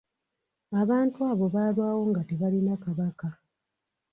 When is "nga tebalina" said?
2.09-2.73